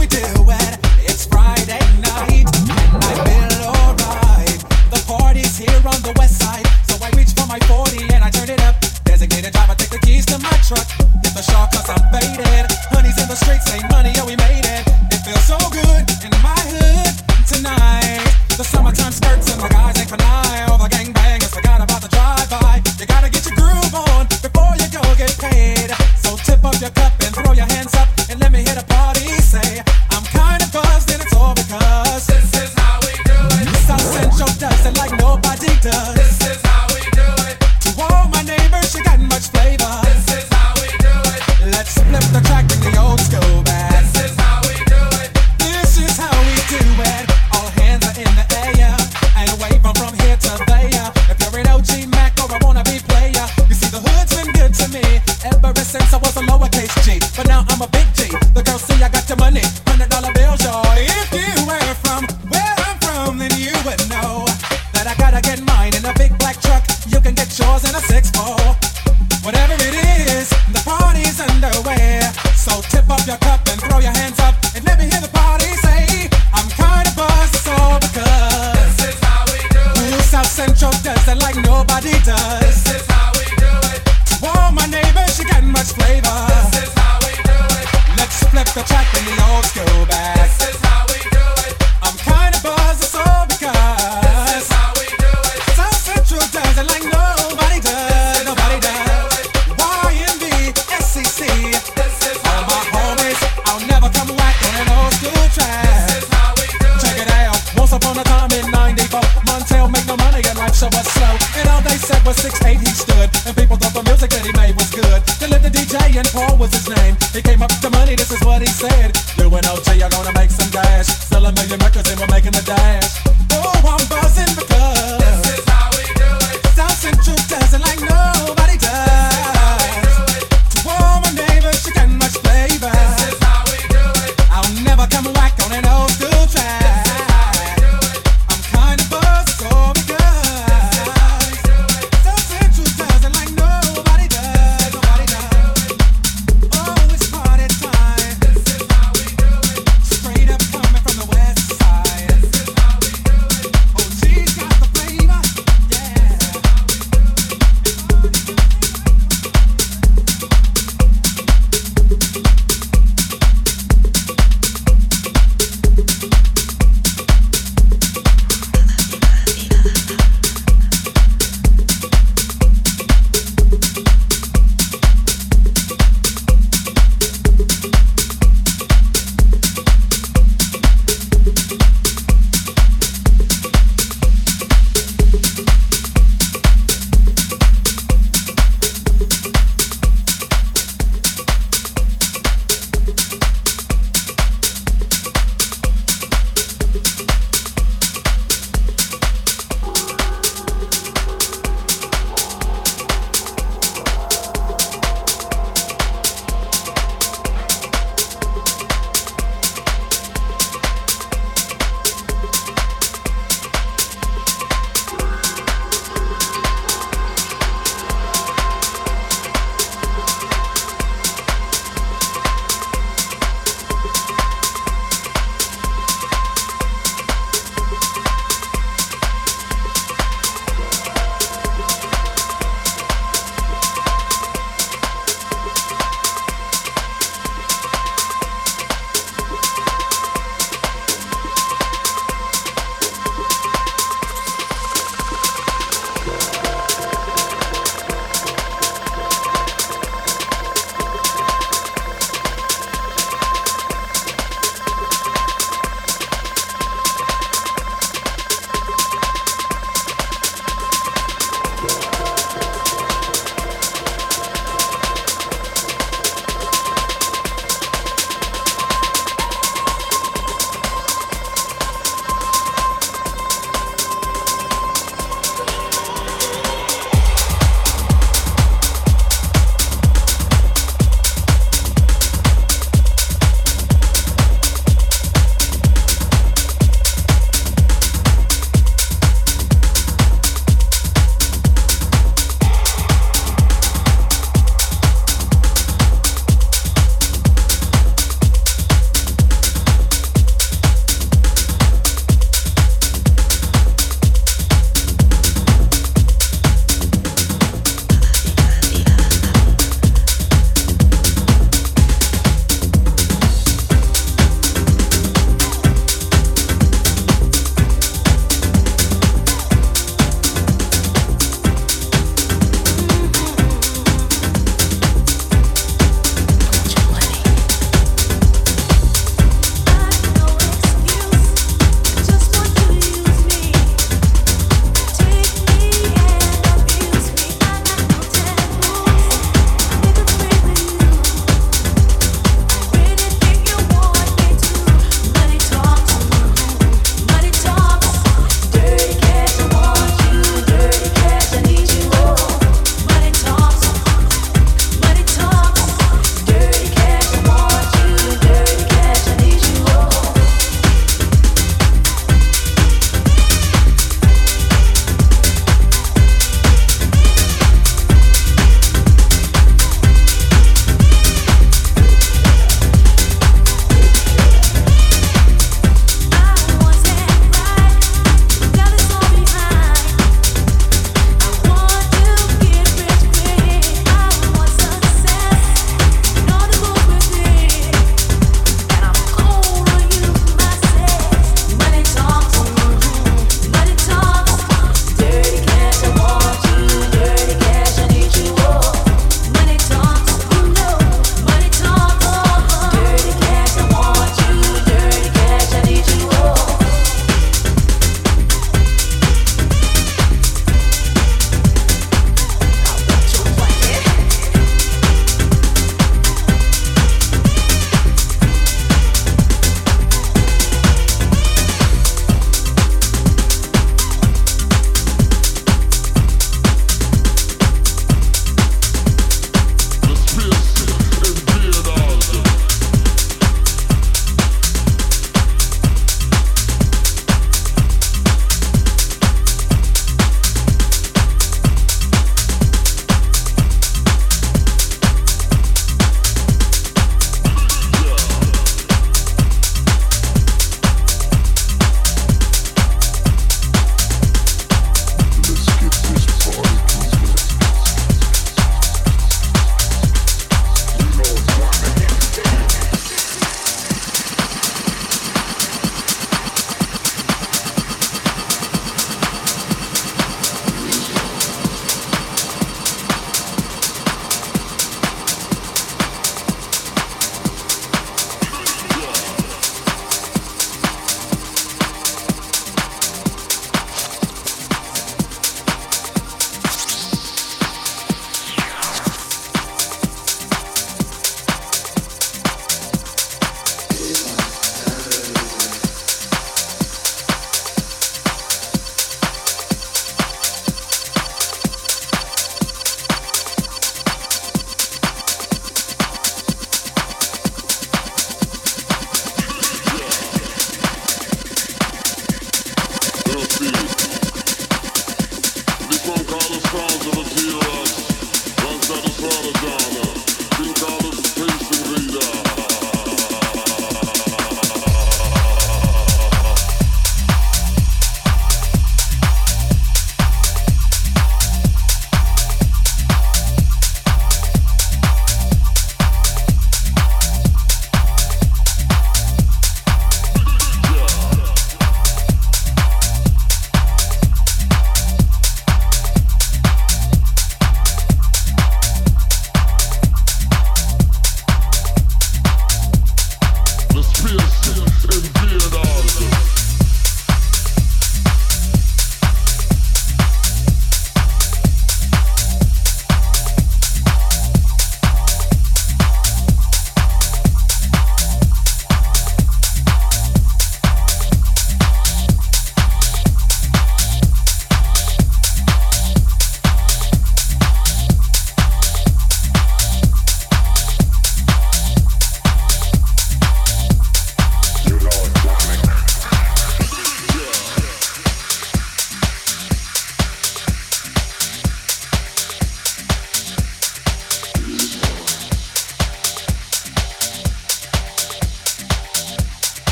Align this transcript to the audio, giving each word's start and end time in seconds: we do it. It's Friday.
we 0.00 0.06
do 0.06 0.18
it. 0.48 0.78
It's 1.04 1.26
Friday. 1.26 1.59